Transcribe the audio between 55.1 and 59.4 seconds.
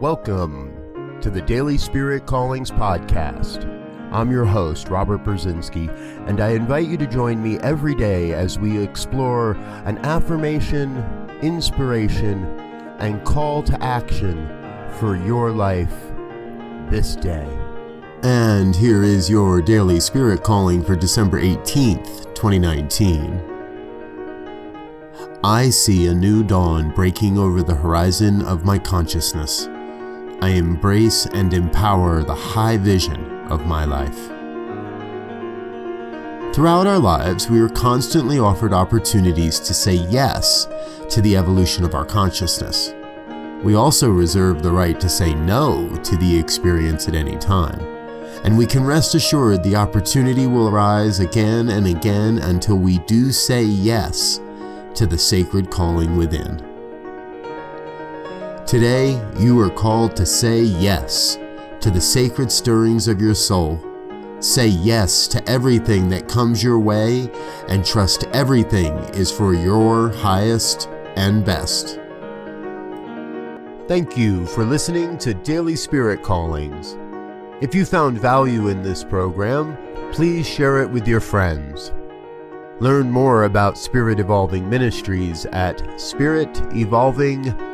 sacred calling within. Today,